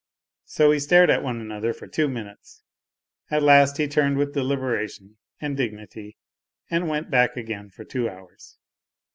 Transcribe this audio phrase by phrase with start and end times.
[0.45, 2.63] So we stared at one another for two minutes;
[3.29, 6.17] at last he turned with deliberation and dignity
[6.71, 8.57] and went back again for two hours.